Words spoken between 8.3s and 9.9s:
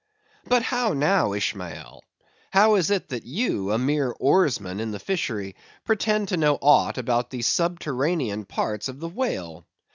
parts of the whale?